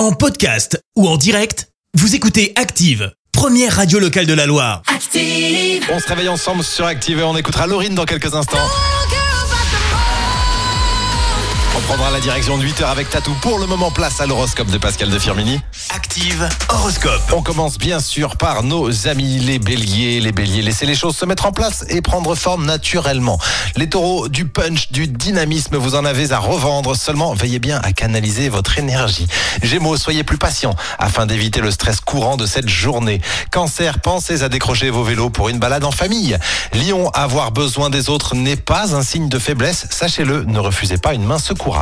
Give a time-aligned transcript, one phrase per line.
[0.00, 4.80] En podcast ou en direct, vous écoutez Active, première radio locale de la Loire.
[4.86, 5.84] Active.
[5.92, 8.56] On se réveille ensemble sur Active et on écoutera Laurine dans quelques instants.
[11.90, 13.34] On prendra la direction de 8h avec Tatou.
[13.42, 15.60] Pour le moment, place à l'horoscope de Pascal de Firmini.
[15.92, 17.20] Active horoscope.
[17.32, 20.20] On commence bien sûr par nos amis les béliers.
[20.20, 23.40] Les béliers, laissez les choses se mettre en place et prendre forme naturellement.
[23.74, 26.96] Les taureaux, du punch, du dynamisme, vous en avez à revendre.
[26.96, 29.26] Seulement, veillez bien à canaliser votre énergie.
[29.64, 33.20] Gémeaux, soyez plus patients afin d'éviter le stress courant de cette journée.
[33.50, 36.38] Cancer, pensez à décrocher vos vélos pour une balade en famille.
[36.72, 39.88] Lion, avoir besoin des autres n'est pas un signe de faiblesse.
[39.90, 41.79] Sachez-le, ne refusez pas une main secourable.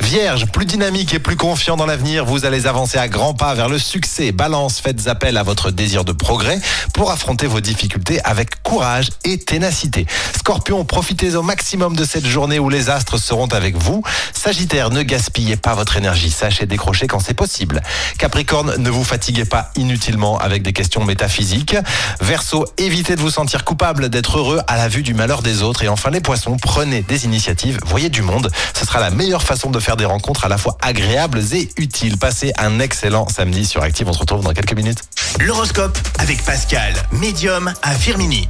[0.00, 3.68] Vierge, plus dynamique et plus confiant dans l'avenir, vous allez avancer à grands pas vers
[3.68, 4.32] le succès.
[4.32, 6.60] Balance, faites appel à votre désir de progrès
[6.94, 10.06] pour affronter vos difficultés avec courage et ténacité.
[10.38, 14.04] Scorpion, profitez au maximum de cette journée où les astres seront avec vous.
[14.32, 17.82] Sagittaire, ne gaspillez pas votre énergie, sachez décrocher quand c'est possible.
[18.16, 21.74] Capricorne, ne vous fatiguez pas inutilement avec des questions métaphysiques.
[22.20, 25.82] Verseau, évitez de vous sentir coupable d'être heureux à la vue du malheur des autres.
[25.82, 28.52] Et enfin les poissons, prenez des initiatives, voyez du monde.
[28.78, 32.18] Ce sera la meilleure façon de faire des rencontres à la fois agréables et utiles.
[32.18, 35.02] Passez un excellent samedi sur Active, on se retrouve dans quelques minutes.
[35.40, 38.48] L'horoscope avec Pascal, médium à Firmini.